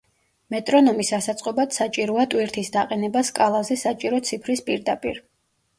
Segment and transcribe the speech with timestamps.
[0.53, 5.25] მეტრონომის ასაწყობად საჭიროა ტვირთის დაყენება სკალაზე საჭირო ციფრის პირდაპირ.